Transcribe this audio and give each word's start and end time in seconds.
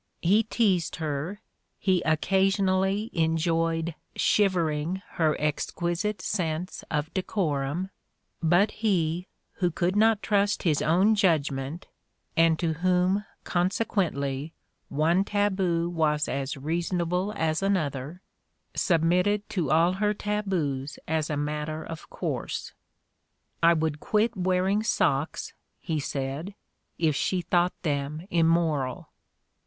He 0.23 0.41
teased 0.41 0.95
her, 0.95 1.41
he 1.77 2.01
occasionally 2.01 3.11
enjoyed 3.13 3.93
"shivering" 4.15 5.03
her 5.11 5.39
"exquisite 5.39 6.23
sense 6.23 6.83
of 6.89 7.13
decorum"; 7.13 7.91
but 8.41 8.71
he, 8.71 9.27
who 9.57 9.69
could 9.69 9.95
not 9.95 10.23
trust 10.23 10.63
his 10.63 10.81
own 10.81 11.13
judgment 11.13 11.85
and 12.35 12.57
to 12.57 12.73
whom, 12.73 13.25
consequently, 13.43 14.55
one 14.89 15.23
taboo 15.23 15.87
was 15.87 16.27
as 16.27 16.57
reasonable 16.57 17.31
as 17.33 17.61
an 17.61 17.73
Ii6 17.73 17.75
The 17.75 17.77
Ordeal 17.77 17.85
of 17.85 17.93
Mark 17.93 17.93
Twain 17.93 18.01
other, 18.01 18.21
submitted 18.73 19.49
to 19.51 19.69
all 19.71 19.93
her 19.93 20.13
taboos 20.15 20.97
as 21.07 21.29
a 21.29 21.37
matter 21.37 21.83
of 21.83 22.09
course. 22.09 22.73
"I 23.61 23.73
would 23.73 23.99
quit 23.99 24.35
wearing 24.35 24.81
socks," 24.81 25.53
he 25.79 25.99
said, 25.99 26.55
"if 26.97 27.15
she 27.15 27.41
thought 27.43 27.79
them 27.83 28.25
immoral." 28.31 29.09